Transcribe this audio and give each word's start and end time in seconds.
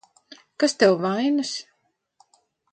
Kas 0.59 0.73
tev 0.79 0.95
vainas? 1.05 1.51